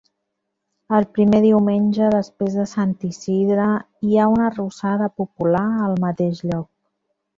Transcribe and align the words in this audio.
El 0.99 1.05
primer 1.17 1.41
diumenge 1.43 2.07
després 2.15 2.55
de 2.61 2.65
sant 2.71 2.95
Isidre 3.09 3.67
hi 4.09 4.17
ha 4.23 4.27
una 4.33 4.47
arrossada 4.53 5.11
popular 5.23 5.67
al 5.91 5.95
mateix 6.07 6.43
lloc. 6.51 6.67